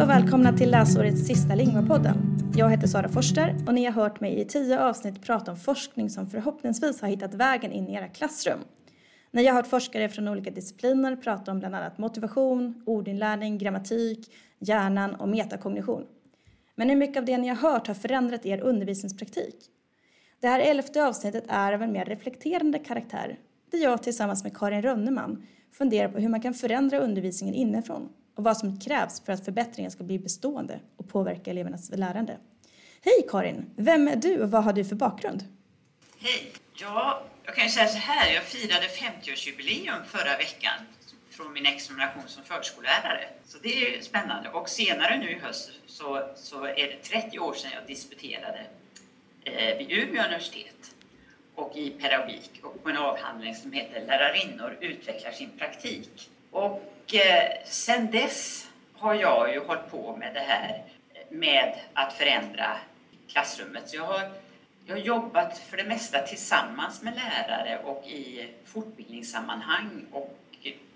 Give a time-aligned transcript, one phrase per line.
[0.00, 2.16] Hej och välkomna till läsårets sista Lingvapodden.
[2.56, 6.10] Jag heter Sara Forster och ni har hört mig i tio avsnitt prata om forskning
[6.10, 8.58] som förhoppningsvis har hittat vägen in i era klassrum.
[9.30, 15.14] Ni har hört forskare från olika discipliner prata om bland annat motivation, ordinlärning, grammatik, hjärnan
[15.14, 16.06] och metakognition.
[16.74, 19.56] Men hur mycket av det ni har hört har förändrat er undervisningspraktik?
[20.40, 23.38] Det här elfte avsnittet är av en mer reflekterande karaktär
[23.70, 28.44] där jag tillsammans med Karin Rönneman funderar på hur man kan förändra undervisningen inifrån och
[28.44, 32.36] vad som krävs för att förbättringen ska bli bestående och påverka elevernas lärande.
[33.02, 33.70] Hej Karin!
[33.76, 35.44] Vem är du och vad har du för bakgrund?
[36.18, 36.52] Hej!
[36.74, 40.74] Ja, jag kan ju säga så här, jag firade 50-årsjubileum förra veckan
[41.30, 43.28] från min examination som förskollärare.
[43.44, 44.48] Så det är ju spännande.
[44.50, 48.66] Och senare nu i höst så, så är det 30 år sedan jag disputerade
[49.44, 50.94] eh, vid Umeå universitet
[51.54, 56.30] och i pedagogik och på en avhandling som heter Lärarinnor utvecklar sin praktik.
[56.50, 60.82] Och eh, sen dess har jag ju hållit på med det här
[61.28, 62.76] med att förändra
[63.28, 63.88] klassrummet.
[63.88, 64.30] Så jag har,
[64.86, 70.36] jag har jobbat för det mesta tillsammans med lärare och i fortbildningssammanhang och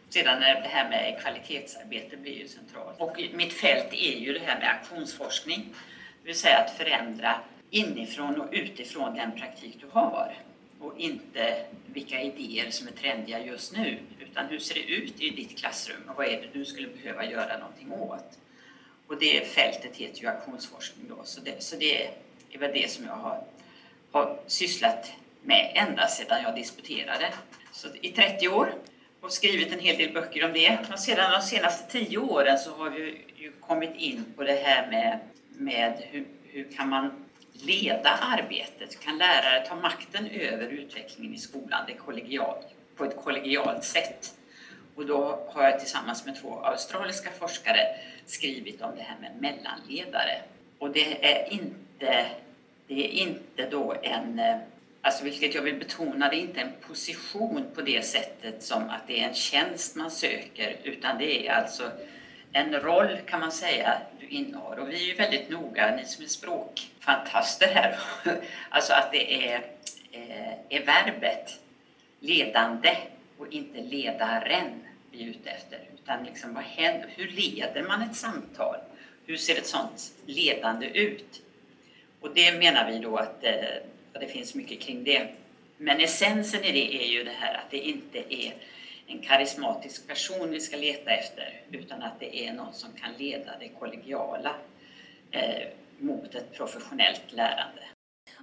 [0.09, 3.01] sedan är det här med kvalitetsarbete blir ju centralt.
[3.01, 5.75] Och mitt fält är ju det här med aktionsforskning,
[6.23, 7.35] det vill säga att förändra
[7.71, 10.35] inifrån och utifrån den praktik du har
[10.99, 15.59] inte vilka idéer som är trendiga just nu utan hur ser det ut i ditt
[15.59, 18.39] klassrum och vad är det du skulle behöva göra någonting åt?
[19.07, 22.07] Och det fältet heter ju aktionsforskning då, så det, så det
[22.51, 23.45] är väl det som jag har,
[24.13, 27.33] har sysslat med ända sedan jag disputerade.
[27.73, 28.75] Så i 30 år
[29.21, 30.79] och skrivit en hel del böcker om det.
[30.93, 34.91] Och sedan de senaste 10 åren så har vi ju kommit in på det här
[34.91, 35.19] med,
[35.57, 37.24] med hur, hur kan man
[37.63, 39.01] leda arbetet?
[39.01, 42.65] Kan lärare ta makten över utvecklingen i skolan det kollegial,
[42.97, 44.35] på ett kollegialt sätt?
[44.95, 47.81] Och då har jag tillsammans med två australiska forskare
[48.27, 50.43] skrivit om det här med mellanledare.
[50.79, 52.27] Och det är inte,
[52.87, 54.57] det är inte då en, eh,
[55.03, 59.07] alltså vilket jag vill betona, det är inte en position på det sättet som att
[59.07, 61.91] det är en tjänst man söker, utan det är alltså
[62.53, 63.99] en roll kan man säga
[64.35, 64.79] kvinnor.
[64.79, 67.99] Och vi är ju väldigt noga, ni som är språkfantaster här,
[68.69, 69.63] alltså att det är,
[70.13, 71.61] eh, är verbet
[72.21, 72.97] ledande
[73.39, 75.81] och inte ledaren vi är ute efter.
[75.95, 77.09] Utan liksom, vad händer?
[77.17, 78.77] hur leder man ett samtal?
[79.27, 81.43] Hur ser ett sådant ledande ut?
[82.21, 83.27] Och det menar vi då eh,
[84.13, 85.29] att det finns mycket kring det.
[85.77, 88.55] Men essensen i det är ju det här att det inte är
[89.07, 93.51] en karismatisk person vi ska leta efter utan att det är någon som kan leda
[93.61, 94.57] det kollegiala
[95.31, 97.81] eh, mot ett professionellt lärande.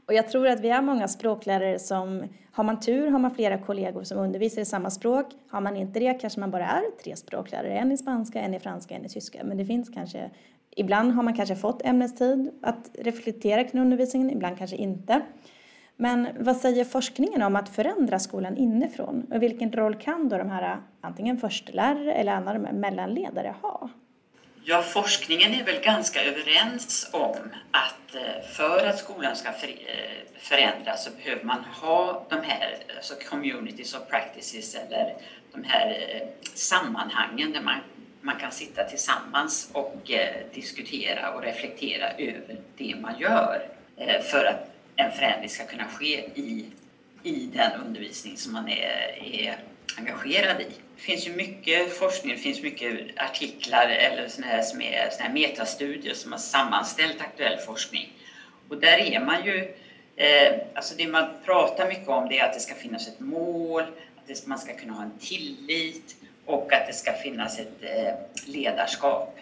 [0.08, 3.58] Och jag tror att vi är många språklärare som, har man tur har man flera
[3.58, 5.26] kollegor som undervisar i samma språk.
[5.50, 8.60] Har man inte det kanske man bara är tre språklärare, en i spanska, en i
[8.60, 9.44] franska, en i tyska.
[9.44, 10.30] Men det finns kanske,
[10.76, 15.22] ibland har man kanske fått ämnestid att reflektera kring undervisningen, ibland kanske inte.
[16.02, 19.28] Men vad säger forskningen om att förändra skolan inifrån?
[19.32, 23.90] Och vilken roll kan då de här eh, antingen förstelärare eller andra mellanledare ha?
[24.64, 27.38] Ja, forskningen är väl ganska överens om
[27.72, 29.56] att eh, för att skolan ska eh,
[30.38, 35.16] förändras så behöver man ha de här alltså communities of practices eller
[35.54, 35.98] de här
[36.54, 37.80] sammanhangen där man,
[38.22, 40.12] man kan sitta tillsammans och
[40.54, 43.68] diskutera och reflektera över det man gör
[44.32, 44.72] för att
[45.06, 46.66] en förändring ska kunna ske i,
[47.24, 49.58] i den undervisning som man är, är
[49.98, 50.68] engagerad i.
[50.96, 55.24] Det finns ju mycket forskning, det finns mycket artiklar eller såna här, som är såna
[55.24, 58.14] här metastudier som har sammanställt aktuell forskning.
[58.70, 59.74] Och där är man ju,
[60.16, 63.82] eh, alltså det man pratar mycket om det är att det ska finnas ett mål,
[63.82, 68.14] att det, man ska kunna ha en tillit och att det ska finnas ett eh,
[68.46, 69.38] ledarskap.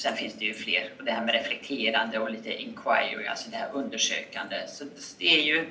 [0.00, 3.56] Sen finns det ju fler, och det här med reflekterande och lite inquiry, alltså det
[3.56, 4.56] här undersökande.
[4.68, 4.84] Så
[5.18, 5.66] det är ju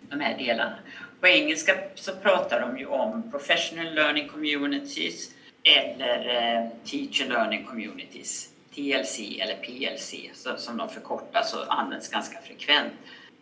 [0.00, 0.78] de här delarna.
[1.20, 5.30] På engelska så pratar de ju om professional learning communities
[5.62, 10.14] eller eh, teacher learning communities, TLC eller PLC
[10.56, 12.92] som de förkortas och används ganska frekvent.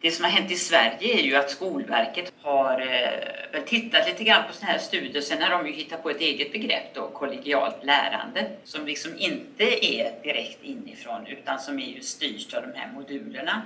[0.01, 4.43] Det som har hänt i Sverige är ju att Skolverket har eh, tittat lite grann
[4.49, 5.23] på sådana här studier.
[5.23, 9.87] Sen har de ju hittat på ett eget begrepp då, kollegialt lärande, som liksom inte
[9.87, 13.63] är direkt inifrån utan som är ju styrt av de här modulerna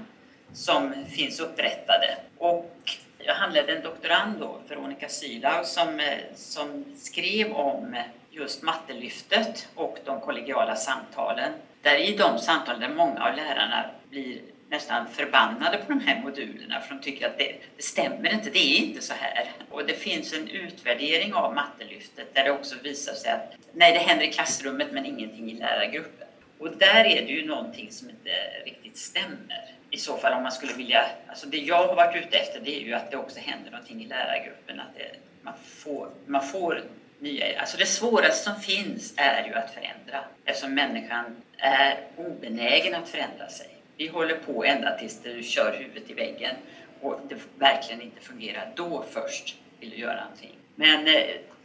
[0.52, 2.16] som finns upprättade.
[2.38, 2.74] Och
[3.18, 7.96] jag handledde en doktorand då, Veronica Sylau, som, eh, som skrev om
[8.30, 11.52] just mattelyftet och de kollegiala samtalen.
[11.82, 14.38] Där i de samtalen där många av lärarna blir
[14.68, 18.58] nästan förbannade på de här modulerna för de tycker att det, det, stämmer inte, det
[18.58, 19.50] är inte så här.
[19.70, 23.98] Och det finns en utvärdering av mattelyftet där det också visar sig att nej, det
[23.98, 26.28] händer i klassrummet men ingenting i lärargruppen.
[26.58, 28.30] Och där är det ju någonting som inte
[28.64, 29.74] riktigt stämmer.
[29.90, 32.76] I så fall om man skulle vilja, alltså det jag har varit ute efter det
[32.76, 35.10] är ju att det också händer någonting i lärargruppen, att det,
[35.42, 36.82] man, får, man får
[37.18, 41.24] nya, alltså det svåraste som finns är ju att förändra eftersom människan
[41.58, 43.73] är obenägen att förändra sig.
[43.96, 46.56] Vi håller på ända tills du kör huvudet i väggen
[47.00, 48.72] och det verkligen inte fungerar.
[48.74, 50.56] Då först vill du göra någonting.
[50.74, 51.22] Men eh,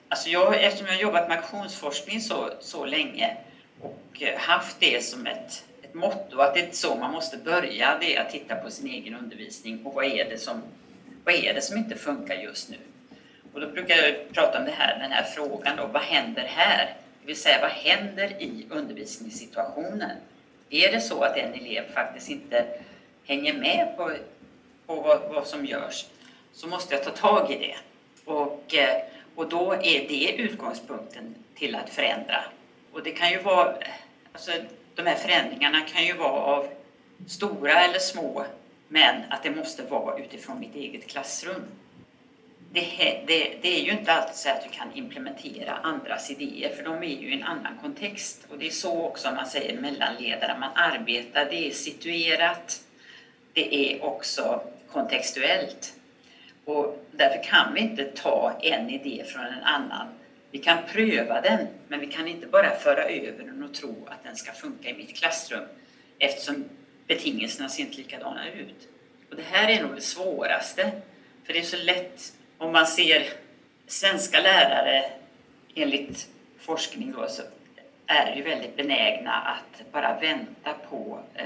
[0.10, 3.38] alltså jag, eftersom jag har jobbat med aktionsforskning så, så länge
[3.82, 7.98] och eh, haft det som ett, ett motto att det är så man måste börja,
[8.02, 10.62] det är att titta på sin egen undervisning och vad är det som,
[11.24, 12.78] vad är det som inte funkar just nu?
[13.54, 16.96] Och då brukar jag prata om det här, den här frågan då, vad händer här?
[17.22, 20.12] Det vill säga, vad händer i undervisningssituationen?
[20.70, 22.66] Är det så att en elev faktiskt inte
[23.26, 24.12] hänger med på,
[24.86, 26.06] på vad, vad som görs
[26.54, 27.76] så måste jag ta tag i det.
[28.26, 29.02] Och, eh,
[29.36, 32.44] och då är det utgångspunkten till att förändra.
[32.92, 33.76] Och det kan ju vara,
[34.34, 34.52] alltså
[34.96, 36.68] de här förändringarna kan ju vara av
[37.28, 38.46] stora eller små,
[38.88, 41.64] men att det måste vara utifrån mitt eget klassrum.
[42.72, 46.84] Det, det, det, är ju inte alltid så att du kan implementera andras idéer, för
[46.84, 48.48] de är ju i en annan kontext.
[48.50, 52.84] Och det är så också man säger mellanledare, man arbetar, det är situerat,
[53.54, 54.62] det är också
[54.92, 55.94] kontextuellt.
[56.66, 60.08] Och därför kan vi inte ta en idé från en annan.
[60.52, 64.24] Vi kan pröva den, men vi kan inte bara föra över den och tro att
[64.24, 65.64] den ska funka i mitt klassrum
[66.20, 66.66] eftersom
[67.08, 68.88] betingelserna ser inte likadana ut.
[69.30, 70.92] Och det här är nog det svåraste,
[71.44, 73.28] för det är så lätt om man ser
[73.88, 75.06] svenska lärare
[75.76, 76.28] enligt
[76.60, 77.42] forskning då, så
[78.08, 81.46] är ju väldigt benägna att bara vänta på eh,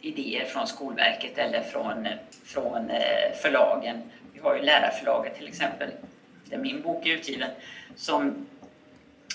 [0.00, 2.08] idéer från Skolverket eller från,
[2.44, 4.02] från eh, förlagen.
[4.32, 5.90] Vi har ju Lärarförlaget till exempel,
[6.44, 7.50] där min bok är utgiven,
[7.96, 8.46] som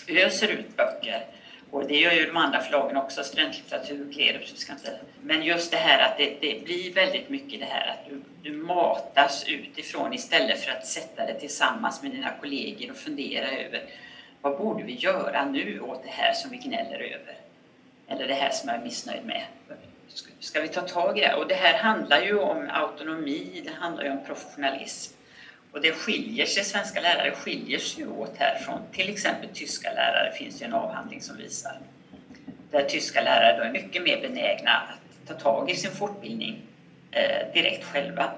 [0.08, 1.26] öser ut böcker.
[1.72, 4.58] Och det gör ju de andra förlagen också, studentlitteratur, Klerups.
[4.58, 5.00] Ska inte...
[5.22, 8.58] Men just det här att det, det, blir väldigt mycket det här att du, du
[8.58, 13.84] matas utifrån istället för att sätta dig tillsammans med dina kollegor och fundera över
[14.42, 17.38] vad borde vi göra nu åt det här som vi gnäller över?
[18.08, 19.44] Eller det här som jag är missnöjd med
[20.40, 21.34] ska vi ta tag i det?
[21.34, 25.17] Och det här handlar ju om autonomi, det handlar ju om professionalism.
[25.78, 30.32] Och det skiljer sig, svenska lärare skiljer sig åt här från till exempel tyska lärare,
[30.32, 31.80] finns ju en avhandling som visar.
[32.72, 36.62] Där tyska lärare då är mycket mer benägna att ta tag i sin fortbildning
[37.12, 38.32] eh, direkt själva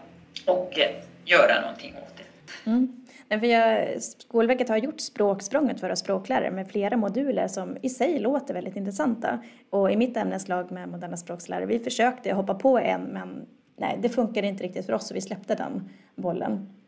[0.46, 2.70] och eh, göra någonting åt det.
[2.70, 3.06] Mm.
[3.42, 8.54] Vi Skolverket har gjort språksprånget för våra språklärare med flera moduler som i sig låter
[8.54, 9.44] väldigt intressanta.
[9.70, 13.48] Och i mitt ämneslag med moderna språkslärare, vi försökte hoppa på en men
[13.78, 16.79] nej, det funkade inte riktigt för oss så vi släppte den bollen.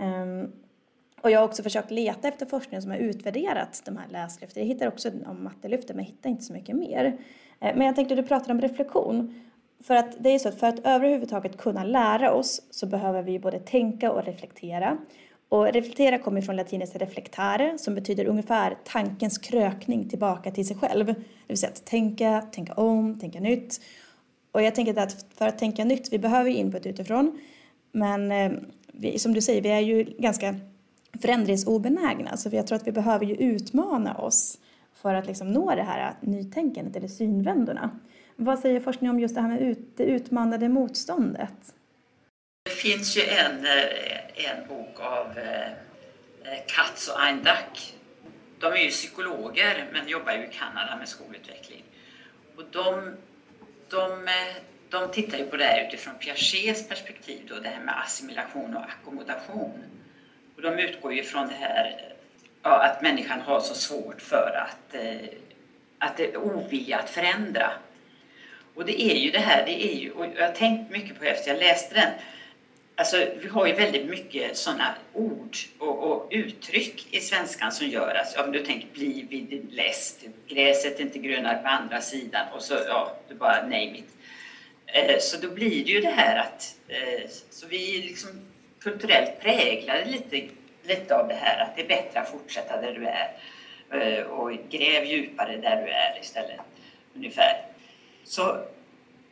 [0.00, 0.52] Um,
[1.22, 4.62] och jag har också försökt leta efter forskning som har utvärderat de här läslyften.
[4.62, 7.04] Jag hittar också om mattelyften men jag hittar inte så mycket mer.
[7.60, 9.40] Ehm, men jag tänkte, du pratar om reflektion.
[9.82, 13.38] För att det är så att för att överhuvudtaget kunna lära oss så behöver vi
[13.38, 14.98] både tänka och reflektera.
[15.48, 21.06] Och reflektera kommer från latinets reflektare som betyder ungefär tankens krökning tillbaka till sig själv.
[21.06, 21.14] Det
[21.48, 23.80] vill säga att tänka, tänka om, tänka nytt.
[24.52, 27.40] Och jag tänker att för att tänka nytt, vi behöver input utifrån.
[27.92, 30.54] Men ehm, vi, som du säger, vi är ju ganska
[31.22, 32.36] förändringsobenägna.
[32.36, 34.58] Så jag tror att vi behöver ju utmana oss
[34.94, 37.98] för att liksom nå det här nytänkandet eller synvändorna.
[38.36, 41.74] Vad säger forskningen om just det här med ut, det utmanade motståndet?
[42.64, 45.70] Det finns ju en, eh, en bok av eh,
[46.44, 47.94] eh, Katz och Eindack.
[48.58, 51.84] De är ju psykologer men jobbar ju i Kanada med skolutveckling.
[52.56, 53.14] Och de,
[53.90, 54.28] de,
[54.92, 58.82] de tittar ju på det här utifrån Piagets perspektiv, då, det här med assimilation och
[58.82, 59.84] ackommodation.
[60.56, 62.12] Och de utgår ju från det här
[62.62, 65.28] ja, att människan har så svårt för att, eh,
[65.98, 67.70] att det är ovilja att förändra.
[68.74, 71.24] Och det är ju det här, det är ju, och jag har tänkt mycket på
[71.24, 72.10] det efter jag läste den,
[72.96, 78.14] Alltså, vi har ju väldigt mycket sådana ord och, och, uttryck i svenskan som gör
[78.14, 82.62] att, om du tänker bli vid läst, gräset är inte grönare på andra sidan och
[82.62, 84.04] så, ja, du bara name it.
[84.92, 88.30] Eh, så då blir det ju det här att, eh, så vi liksom
[88.80, 90.48] kulturellt präglade lite,
[90.82, 93.32] lite av det här att det är bättre att fortsätta där du är
[93.90, 96.60] eh, och gräv djupare där du är istället,
[97.14, 97.64] ungefär.
[98.24, 98.64] Så,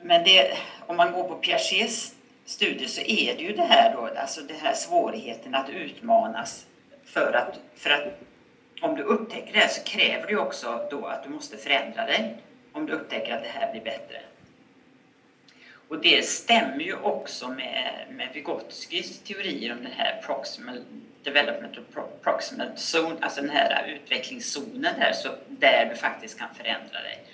[0.03, 2.15] men det, om man går på Piagets
[2.45, 6.67] studier så är det ju det här då, alltså den här svårigheten att utmanas
[7.05, 8.21] för att, för att
[8.81, 12.07] om du upptäcker det här så kräver det ju också då att du måste förändra
[12.07, 12.37] dig
[12.73, 14.21] om du upptäcker att det här blir bättre.
[15.91, 20.85] Och det stämmer ju också med, med Vygotskys teorier om den här proximal
[21.23, 27.03] development och proximal zone, alltså den här utvecklingszonen där, så där du faktiskt kan förändra
[27.03, 27.25] dig.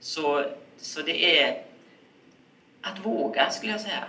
[0.00, 0.44] Så,
[0.76, 1.62] så det är
[2.80, 4.04] att våga skulle jag säga.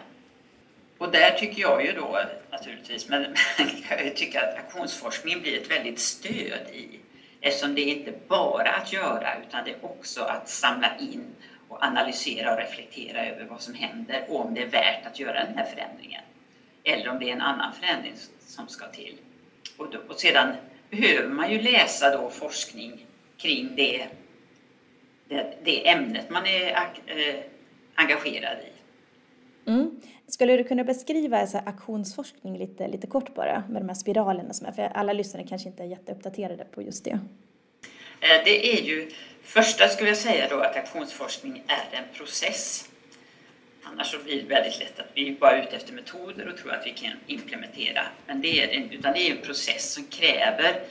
[0.98, 2.20] Och där tycker jag ju då
[2.52, 3.36] naturligtvis, men
[3.90, 7.00] jag tycker att aktionsforskningen blir ett väldigt stöd i
[7.42, 11.36] eftersom det är inte bara att göra utan det är också att samla in
[11.70, 15.46] och analysera och reflektera över vad som händer och om det är värt att göra
[15.46, 16.22] den här förändringen.
[16.84, 19.18] Eller om det är en annan förändring som ska till.
[19.78, 20.56] Och, då, och sedan
[20.90, 23.06] behöver man ju läsa då forskning
[23.38, 24.08] kring det,
[25.28, 27.36] det, det ämnet man är äh,
[27.96, 28.80] engagerad i.
[29.70, 30.02] Mm.
[30.28, 34.68] Skulle du kunna beskriva alltså, aktionsforskning lite, lite kort bara med de här spiralerna som
[34.68, 37.20] är, för alla lyssnare kanske inte är jätteuppdaterade på just det.
[38.22, 39.12] Eh, det är ju,
[39.44, 42.90] första skulle jag säga då att aktionsforskning är en process.
[43.84, 46.74] Annars så blir det väldigt lätt att vi bara är ute efter metoder och tror
[46.74, 48.02] att vi kan implementera.
[48.28, 50.82] Men det är, utan det är en process som kräver,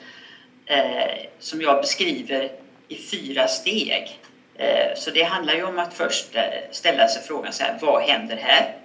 [0.67, 2.53] eh, som jag beskriver
[2.89, 4.19] i fyra steg.
[4.55, 8.03] Eh, så det handlar ju om att först eh, ställa sig frågan så här, vad
[8.03, 8.77] händer här?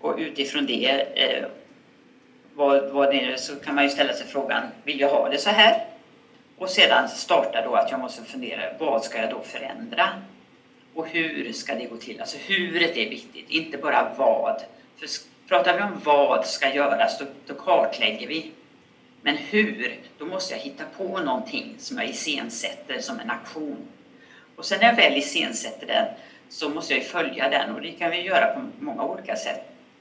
[0.00, 1.44] Och utifrån det, eh,
[2.54, 5.38] vad, vad det är, så kan man ju ställa sig frågan, vill jag ha det
[5.38, 5.85] så här?
[6.58, 10.08] Och sedan startar då att jag måste fundera, vad ska jag då förändra?
[10.94, 12.20] Och hur ska det gå till?
[12.20, 14.62] Alltså huret är viktigt, inte bara vad.
[14.96, 15.08] För
[15.48, 18.52] pratar vi om vad ska göras, då, då kartlägger vi.
[19.22, 23.88] Men hur, då måste jag hitta på någonting som jag iscensätter som en aktion.
[24.56, 26.06] Och sen när jag väl iscensätter den
[26.48, 29.60] så måste jag följa den och det kan vi göra på många olika sätt.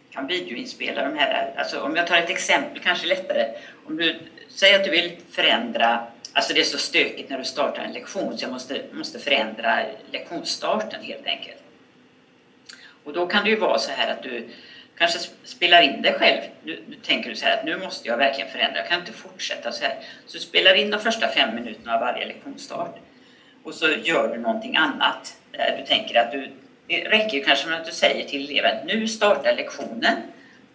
[0.10, 3.46] Jag kan videoinspela de här, alltså om jag tar ett exempel kanske lättare.
[3.86, 4.20] Om du
[4.50, 8.38] säger att du vill förändra Alltså det är så stökigt när du startar en lektion
[8.38, 9.80] så jag måste, måste förändra
[10.12, 11.63] lektionsstarten helt enkelt.
[13.04, 14.48] Och då kan det ju vara så här att du
[14.98, 16.42] kanske spelar in dig själv.
[16.63, 19.12] Nu, nu tänker du så här att nu måste jag verkligen förändra, jag kan inte
[19.12, 19.98] fortsätta så här.
[20.25, 23.00] Så du spelar in de första fem minuterna av varje lektionsstart
[23.63, 25.38] och så gör du någonting annat.
[25.51, 26.51] Där du tänker att du,
[26.88, 30.15] det räcker ju kanske med att du säger till eleven nu startar lektionen.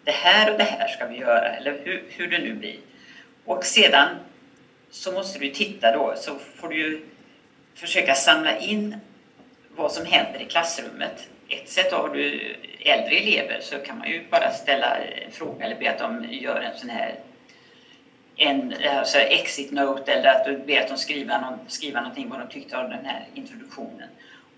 [0.05, 2.77] Det här och det här ska vi göra, eller hur, hur det nu blir.
[3.45, 4.09] Och sedan
[4.91, 7.01] så måste du titta då, så får du ju
[7.75, 8.97] försöka samla in
[9.77, 11.29] vad som händer i klassrummet.
[11.49, 15.77] Ett sätt har du äldre elever så kan man ju bara ställa en fråga eller
[15.77, 17.15] be att de gör en sån här
[18.37, 22.41] en alltså exit note eller att du ber att de skriver, någon, skriva någonting vad
[22.41, 24.09] de tyckte om den här introduktionen.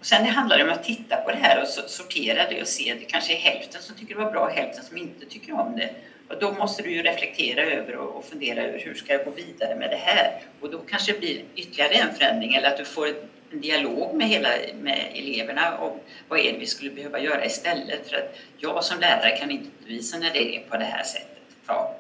[0.01, 2.69] Och sen det handlar det om att titta på det här och sortera det och
[2.69, 5.53] se, det kanske är hälften som tycker det var bra och hälften som inte tycker
[5.53, 5.91] om det.
[6.29, 9.77] Och då måste du ju reflektera över och fundera över hur ska jag gå vidare
[9.77, 10.41] med det här?
[10.61, 13.09] Och då kanske det blir ytterligare en förändring eller att du får
[13.53, 14.49] en dialog med, hela,
[14.81, 15.99] med eleverna om
[16.29, 18.11] vad är det vi skulle behöva göra istället.
[18.11, 21.29] För att jag som lärare kan inte bevisa när det är på det här sättet.
[21.67, 21.99] Ja.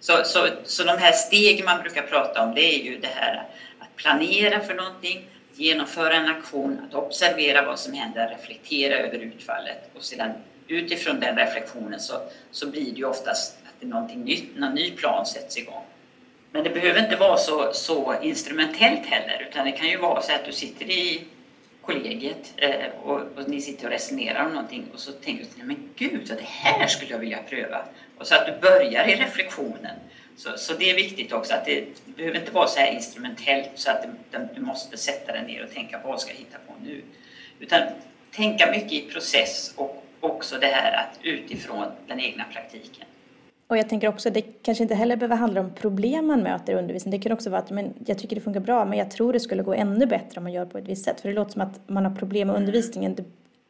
[0.00, 3.48] Så, så, så de här stegen man brukar prata om det är ju det här
[3.78, 9.90] att planera för någonting, genomföra en aktion, att observera vad som händer, reflektera över utfallet
[9.94, 10.32] och sedan
[10.70, 12.14] utifrån den reflektionen så,
[12.50, 15.84] så blir det ju oftast att det är någonting nytt, någon ny plan sätts igång.
[16.52, 20.32] Men det behöver inte vara så, så instrumentellt heller utan det kan ju vara så
[20.32, 21.24] att du sitter i
[21.82, 25.90] kollegiet eh, och, och, ni sitter och resonerar om någonting och så tänker du men
[25.96, 27.84] gud, det här skulle jag vilja pröva.
[28.18, 29.96] Och så att du börjar i reflektionen.
[30.36, 33.70] Så, så det är viktigt också att det, det behöver inte vara så här instrumentellt
[33.74, 36.74] så att det, du måste sätta dig ner och tänka vad ska jag hitta på
[36.84, 37.02] nu?
[37.60, 37.82] Utan
[38.34, 43.04] tänka mycket i process och också det här att utifrån den egna praktiken.
[43.66, 46.76] Och jag tänker också, det kanske inte heller behöver handla om problem man möter i
[46.76, 47.20] undervisningen.
[47.20, 49.40] Det kan också vara att men, jag tycker det funkar bra men jag tror det
[49.40, 51.20] skulle gå ännu bättre om man gör på ett visst sätt.
[51.20, 53.16] För det låter som att man har problem med undervisningen.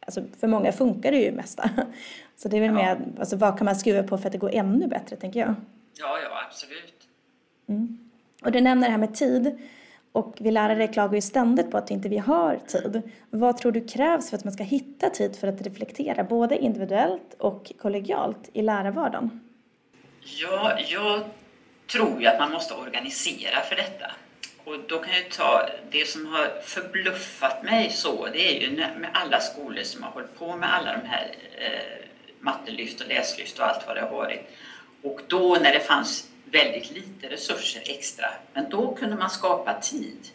[0.01, 1.71] Alltså, för många funkar det ju mesta.
[2.37, 2.75] Så det är väl ja.
[2.75, 5.55] mer, alltså, vad kan man skruva på för att det går ännu bättre tänker jag.
[5.99, 7.09] Ja, ja absolut.
[7.69, 8.11] Mm.
[8.45, 9.59] Och du nämner det här med tid.
[10.13, 13.03] Och vi lärare klagar ju ständigt på att inte vi har tid.
[13.31, 17.35] Vad tror du krävs för att man ska hitta tid för att reflektera både individuellt
[17.39, 19.41] och kollegialt i lärarvardagen?
[20.21, 21.23] Ja, jag
[21.93, 24.11] tror ju att man måste organisera för detta.
[24.65, 29.11] Och då kan jag ta det som har förbluffat mig så, det är ju med
[29.13, 32.05] alla skolor som har hållit på med alla de här eh,
[32.41, 34.41] mattelyft och läslyft och allt vad det har varit.
[35.03, 40.29] Och då när det fanns väldigt lite resurser extra, men då kunde man skapa tid.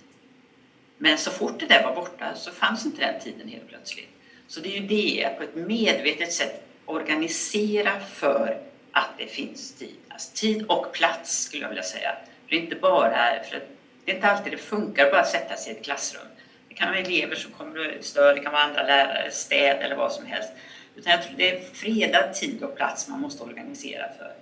[0.97, 4.09] Men så fort det där var borta så fanns inte den tiden helt plötsligt.
[4.47, 9.73] Så det är ju det, att på ett medvetet sätt organisera för att det finns
[9.73, 9.95] tid.
[10.09, 12.15] Alltså tid och plats skulle jag vilja säga.
[12.43, 13.63] För det är inte bara, för
[14.05, 16.27] det är inte alltid det funkar att bara sätta sig i ett klassrum.
[16.69, 19.95] Det kan vara elever som kommer och stör, det kan vara andra lärare, städ eller
[19.95, 20.49] vad som helst.
[20.95, 24.33] Utan jag tror det är fredad tid och plats man måste organisera för.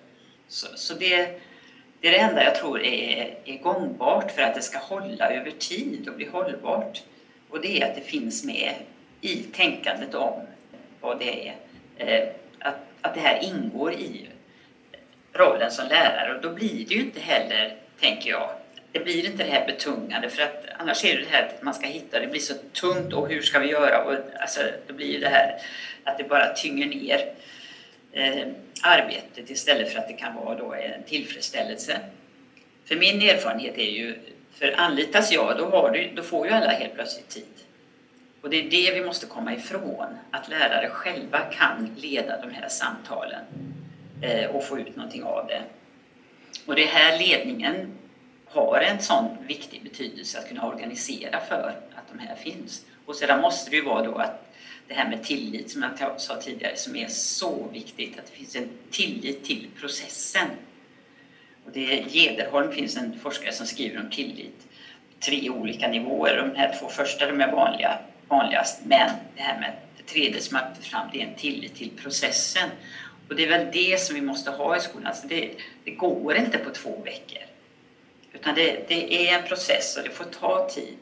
[0.48, 1.42] Så, så det,
[2.04, 5.52] det är det enda jag tror är, är gångbart för att det ska hålla över
[5.52, 7.02] tid och bli hållbart.
[7.50, 8.74] Och det är att det finns med
[9.22, 10.42] i tänkandet om
[11.02, 11.56] vad det är.
[11.98, 12.30] Eh,
[12.60, 14.30] att, att det här ingår i
[15.34, 18.50] rollen som lärare och då blir det ju inte heller, tänker jag,
[18.92, 21.74] det blir inte det här betungande för att annars är det det här att man
[21.74, 24.04] ska hitta, det blir så tungt och hur ska vi göra?
[24.04, 25.62] Och, alltså, det blir ju det här
[26.04, 27.34] att det bara tynger ner
[28.12, 28.48] eh,
[28.84, 32.00] arbetet istället för att det kan vara då en tillfredsställelse.
[32.86, 34.20] För min erfarenhet är ju,
[34.52, 37.46] för anlitas jag då, har du, då får ju alla helt plötsligt tid.
[38.42, 42.70] Och det är det vi måste komma ifrån, att lärare själva kan leda de här
[42.70, 43.46] samtalen
[44.22, 45.62] eh, och få ut någonting av det.
[46.66, 47.92] Och det här ledningen
[48.46, 52.86] har en sån viktig betydelse att kunna organisera för att de här finns.
[53.06, 54.53] Och sedan måste det ju vara då att
[54.88, 58.56] det här med tillit som jag sa tidigare som är så viktigt, att det finns
[58.56, 60.48] en tillit till processen.
[61.66, 64.68] Och det Gederholm finns en forskare som skriver om tillit
[65.25, 66.38] tre olika nivåer.
[66.38, 70.58] De här två första de är vanliga, vanligast, men det här med det tredje som
[70.58, 72.70] jag fram, det är en tillit till processen.
[73.30, 75.08] Och det är väl det som vi måste ha i skolan.
[75.08, 75.52] Alltså det,
[75.84, 77.42] det går inte på två veckor.
[78.34, 80.98] Utan det, det, är en process och det får ta tid.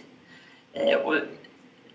[0.73, 1.15] Eh, och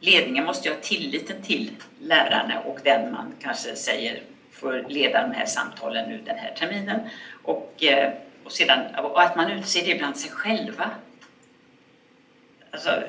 [0.01, 4.23] ledningen måste ju ha tilliten till lärarna och den man kanske säger
[4.53, 7.01] får leda de här samtalen nu den här terminen.
[7.43, 8.13] Och, eh,
[8.45, 10.91] och, sedan, och att man utser det bland sig själva.
[12.71, 13.03] Alltså,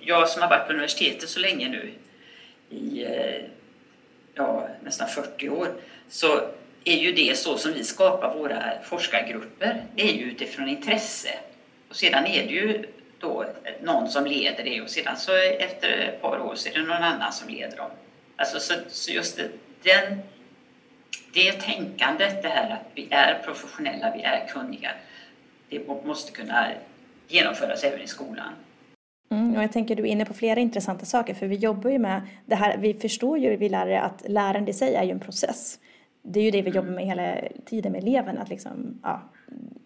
[0.00, 1.92] jag som har varit på universitetet så länge nu,
[2.70, 3.44] i eh,
[4.34, 5.68] ja, nästan 40 år,
[6.08, 6.40] så
[6.84, 9.84] är ju det så som vi skapar våra forskargrupper.
[9.94, 11.28] Det är ju utifrån intresse.
[11.88, 12.84] Och sedan är det ju
[13.18, 13.44] då
[13.82, 17.02] någon som leder det och sedan så efter ett par år så är det någon
[17.02, 17.90] annan som leder dem.
[18.36, 19.48] Alltså så, så just det,
[19.82, 20.18] den,
[21.32, 24.90] det tänkandet, det här att vi är professionella, vi är kunniga,
[25.68, 26.68] det måste kunna
[27.28, 28.52] genomföras även i skolan.
[29.30, 31.98] Mm, och jag tänker du är inne på flera intressanta saker för vi jobbar ju
[31.98, 35.20] med det här, vi förstår ju vi lärare att lärande i sig är ju en
[35.20, 35.78] process.
[36.22, 39.22] Det är ju det vi jobbar med hela tiden med eleven, att liksom, ja,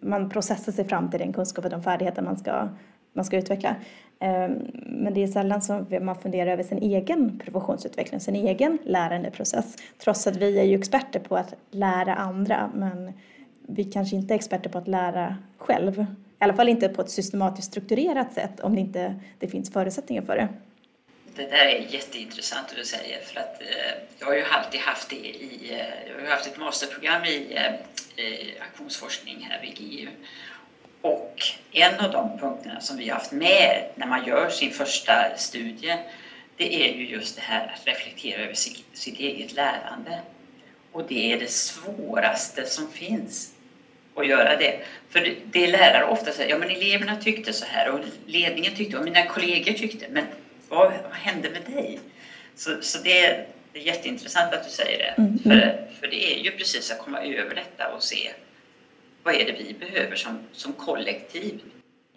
[0.00, 2.68] man processar sig fram till den kunskap och de färdigheter man ska,
[3.12, 3.76] man ska utveckla.
[4.20, 4.52] Ehm,
[4.86, 9.76] men det är sällan som man funderar över sin egen professionsutveckling, sin egen lärandeprocess.
[9.98, 13.12] Trots att vi är ju experter på att lära andra, men
[13.66, 16.00] vi kanske inte är experter på att lära själv.
[16.00, 20.22] I alla fall inte på ett systematiskt strukturerat sätt om det inte det finns förutsättningar
[20.22, 20.48] för det.
[21.34, 23.66] Det där är jätteintressant det du säger för att eh,
[24.18, 27.64] jag har ju alltid haft det i, eh, jag har haft ett masterprogram i eh,
[28.16, 30.08] eh aktionsforskning här vid GU.
[31.02, 35.36] Och en av de punkterna som vi har haft med när man gör sin första
[35.36, 35.96] studie
[36.56, 40.18] det är ju just det här att reflektera över sitt, sitt eget lärande.
[40.92, 43.52] Och det är det svåraste som finns
[44.14, 44.80] att göra det.
[45.10, 48.98] För det, det lärare ofta säger, ja men eleverna tyckte så här och ledningen tyckte
[48.98, 50.24] och mina kollegor tyckte, men
[50.68, 52.00] vad, vad hände med dig?
[52.56, 55.22] Så, så det, är, det är jätteintressant att du säger det.
[55.22, 55.38] Mm.
[55.38, 58.30] För, för det är ju precis att komma över detta och se
[59.22, 61.62] vad är det vi behöver som, som kollektiv.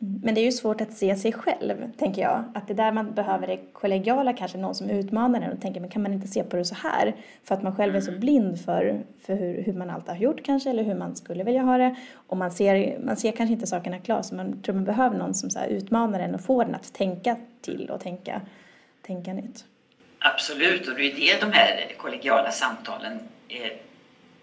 [0.02, 0.22] Mm.
[0.24, 2.44] Men det är ju svårt att se sig själv, tänker jag.
[2.56, 5.90] Att det där man behöver det kollegiala, kanske någon som utmanar en och tänker, men
[5.90, 7.16] kan man inte se på det så här?
[7.44, 8.20] För att man själv är så mm.
[8.20, 11.62] blind för, för hur, hur man alltid har gjort kanske, eller hur man skulle vilja
[11.62, 11.96] ha det.
[12.28, 15.34] Och man ser, man ser kanske inte sakerna klart, så man tror man behöver någon
[15.34, 18.42] som så utmanar en och får en att tänka till och tänka,
[19.02, 19.66] tänka nytt.
[20.20, 23.72] Absolut, och det är det de här kollegiala samtalen är,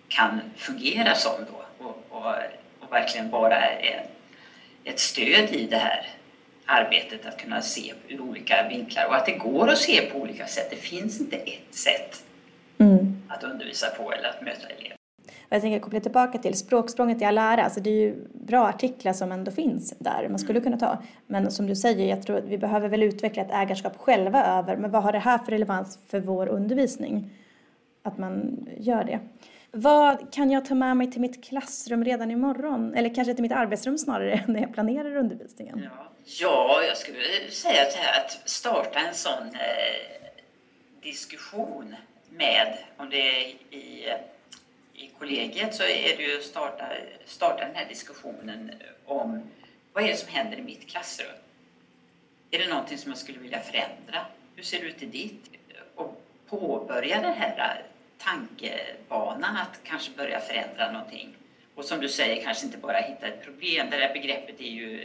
[0.09, 1.63] kan fungera som då.
[2.13, 2.35] Och, och,
[2.81, 3.57] och verkligen vara
[4.85, 6.07] ett stöd i det här
[6.67, 10.47] arbetet att kunna se ur olika vinklar och att det går att se på olika
[10.47, 10.71] sätt.
[10.71, 12.25] Det finns inte ett sätt
[12.79, 13.23] mm.
[13.29, 14.97] att undervisa på eller att möta elever.
[15.49, 17.65] Jag tänker koppla tillbaka till språksprånget i all ära.
[17.65, 21.03] Alltså det är ju bra artiklar som ändå finns där man skulle kunna ta.
[21.27, 24.77] Men som du säger, jag tror att vi behöver väl utveckla ett ägarskap själva över
[24.77, 27.31] men vad har det här för relevans för vår undervisning?
[28.03, 29.21] Att man gör det.
[29.75, 32.95] Vad kan jag ta med mig till mitt klassrum redan imorgon?
[32.95, 35.83] Eller kanske till mitt arbetsrum snarare, när jag planerar undervisningen?
[35.85, 40.29] Ja, ja jag skulle säga så här att starta en sån eh,
[41.03, 41.95] diskussion
[42.31, 44.15] med, om det är i,
[44.95, 46.85] i kollegiet, så är det ju att starta,
[47.25, 48.71] starta den här diskussionen
[49.07, 49.43] om
[49.93, 51.37] vad är det som händer i mitt klassrum?
[52.51, 54.27] Är det någonting som jag skulle vilja förändra?
[54.57, 55.51] Hur ser det ut i ditt?
[55.95, 57.83] Och påbörja den här
[58.25, 61.37] tankebanan att kanske börja förändra någonting.
[61.75, 63.91] Och som du säger, kanske inte bara hitta ett problem.
[63.91, 65.01] Det där begreppet är ju,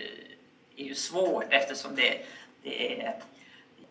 [0.76, 2.26] är ju svårt eftersom det,
[2.64, 3.16] det är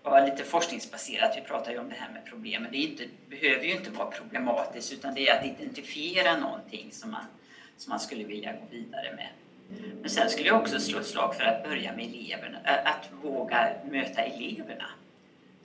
[0.02, 1.36] ja, lite forskningsbaserat.
[1.36, 2.66] Vi pratar ju om det här med problem.
[2.70, 7.24] det inte, behöver ju inte vara problematiskt utan det är att identifiera någonting som man,
[7.76, 9.28] som man skulle vilja gå vidare med.
[10.00, 13.68] Men sen skulle jag också slå ett slag för att börja med eleverna, att våga
[13.90, 14.90] möta eleverna.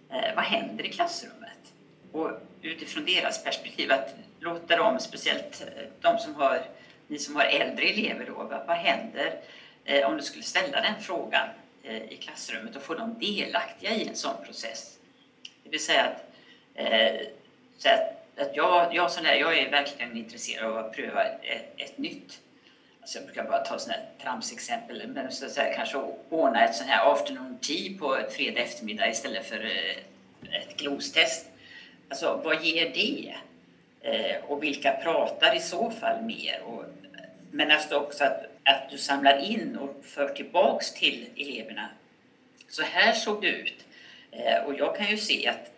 [0.10, 1.74] eh, vad händer i klassrummet?
[2.12, 6.66] Och utifrån deras perspektiv, att låta dem, speciellt eh, de som har,
[7.08, 9.40] ni som har äldre elever då, vad, händer
[9.86, 11.48] eh, om du skulle ställa den frågan
[11.84, 14.98] eh, i klassrummet och få dem delaktiga i en sån process?
[15.64, 16.26] Det vill säga att,
[17.78, 21.66] så att, att jag, jag, som lärare, jag är verkligen intresserad av att pröva ett,
[21.78, 22.40] ett nytt
[23.02, 25.98] Alltså jag brukar bara ta sådana här tramsexempel, men så att säga, kanske
[26.30, 29.66] ordna ett sånt här afternoon tea på fredag eftermiddag istället för
[30.52, 31.46] ett glostest.
[32.12, 33.36] Alltså vad ger det?
[34.02, 36.62] Eh, och vilka pratar i så fall mer?
[36.66, 36.86] Och,
[37.52, 41.90] men alltså också att, att du samlar in och för tillbaks till eleverna.
[42.68, 43.86] Så här såg det ut.
[44.32, 45.72] Eh, och jag kan ju se att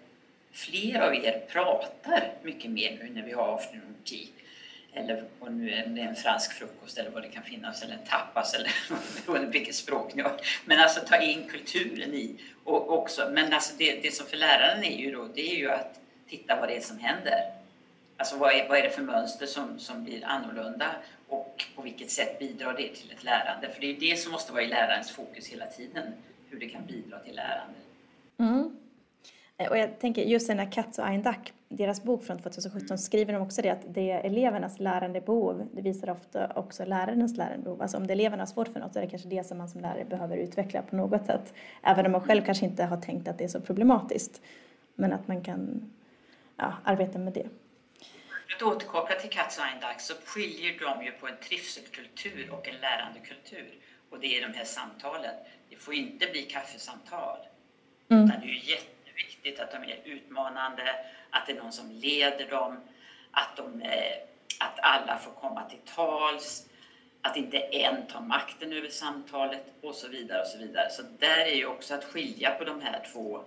[0.52, 4.28] fler av er pratar mycket mer nu när vi har afternoon tea
[4.94, 8.54] eller om det är en fransk frukost eller vad det kan finnas, eller en tapas
[8.54, 8.72] eller
[9.26, 10.42] beroende på vilket språk ni har.
[10.66, 13.30] Men alltså ta in kulturen i och också.
[13.32, 16.00] Men alltså det, det som för läraren är ju då, det är ju att
[16.38, 17.54] titta vad det är som händer.
[18.18, 20.96] Alltså vad är, vad är det för mönster som, som blir annorlunda
[21.28, 23.70] och på vilket sätt bidrar det till ett lärande?
[23.70, 26.04] För det är det som måste vara i lärarens fokus hela tiden,
[26.50, 27.80] hur det kan bidra till lärande.
[28.38, 28.76] Mm.
[29.58, 33.34] Eh, och jag tänker just den här Katz och Eindack, deras bok från 2017 skriver
[33.34, 37.82] de också det att det är elevernas lärandebehov, det visar ofta också lärarens lärandebehov.
[37.82, 39.58] Alltså om det är eleverna har svårt för något så är det kanske det som
[39.58, 41.54] man som lärare behöver utveckla på något sätt.
[41.84, 44.42] Även om man själv kanske inte har tänkt att det är så problematiskt.
[44.96, 45.92] Men att man kan
[46.64, 47.50] ja, arbeta med det.
[48.48, 52.68] För att återkoppla till Katz och Eindack så skiljer de ju på en trivselkultur och
[52.68, 53.74] en lärandekultur.
[54.10, 55.36] Och det är de här samtalen.
[55.70, 57.38] Det får inte bli kaffesamtal.
[58.10, 58.26] Mm.
[58.26, 60.96] Utan det är ju jätte viktigt att de är utmanande,
[61.30, 62.80] att det är någon som leder dem,
[63.32, 64.18] att, de, eh,
[64.60, 66.70] att alla får komma till tals,
[67.22, 70.42] att inte en tar makten över samtalet och så vidare.
[70.42, 70.90] och Så vidare.
[70.92, 73.44] Så där är ju också att skilja på de här två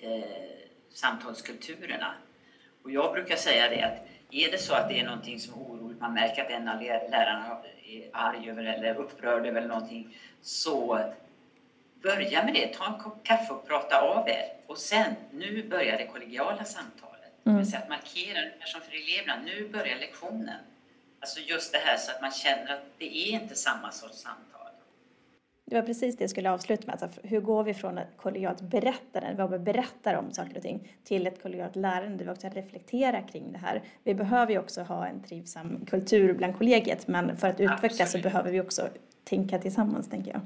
[0.00, 0.60] eh,
[0.92, 2.14] samtalskulturerna.
[2.82, 5.94] Och jag brukar säga det att är det så att det är någonting som oroar,
[6.00, 11.00] man märker att en av lärarna är arg över eller upprörd över någonting, så
[12.02, 14.52] börja med det, ta en kopp kaffe och prata av er.
[14.66, 17.32] Och sen, nu börjar det kollegiala samtalet.
[17.44, 17.56] Mm.
[17.56, 20.60] Det vill säga att markera, som för eleverna, nu börjar lektionen.
[21.20, 24.49] Alltså just det här så att man känner att det är inte samma sorts samtal.
[25.70, 27.02] Det var precis det jag skulle avsluta med.
[27.02, 30.88] Alltså, hur går vi från ett kollegialt berättande, vad vi berättar om saker och ting,
[31.04, 33.82] till ett kollegialt lärande där vi också reflekterar kring det här.
[34.04, 38.18] Vi behöver ju också ha en trivsam kultur bland kollegiet, men för att utvecklas så
[38.18, 38.88] behöver vi också
[39.24, 40.40] tänka tillsammans, tänker jag.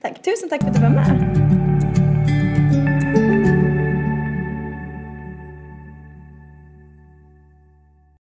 [0.00, 0.22] Tack.
[0.22, 2.01] Tusen tack för att du var med.